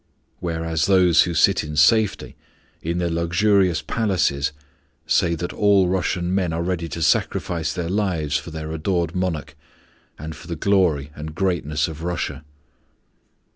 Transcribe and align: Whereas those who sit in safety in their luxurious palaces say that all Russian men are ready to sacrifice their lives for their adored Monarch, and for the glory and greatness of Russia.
Whereas 0.39 0.87
those 0.87 1.21
who 1.25 1.35
sit 1.35 1.63
in 1.63 1.75
safety 1.75 2.35
in 2.81 2.97
their 2.97 3.07
luxurious 3.11 3.83
palaces 3.83 4.51
say 5.05 5.35
that 5.35 5.53
all 5.53 5.89
Russian 5.89 6.33
men 6.33 6.53
are 6.53 6.63
ready 6.63 6.89
to 6.89 7.03
sacrifice 7.03 7.71
their 7.71 7.87
lives 7.87 8.35
for 8.35 8.49
their 8.49 8.71
adored 8.71 9.13
Monarch, 9.15 9.55
and 10.17 10.35
for 10.35 10.47
the 10.47 10.55
glory 10.55 11.11
and 11.15 11.35
greatness 11.35 11.87
of 11.87 12.01
Russia. 12.01 12.43